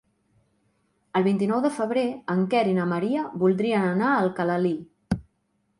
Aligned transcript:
El 1.19 1.25
vint-i-nou 1.27 1.61
de 1.65 1.71
febrer 1.75 2.07
en 2.35 2.41
Quer 2.55 2.63
i 2.71 2.75
na 2.79 2.89
Maria 2.95 3.27
voldrien 3.45 3.87
anar 3.93 4.11
a 4.15 4.25
Alcalalí. 4.27 4.75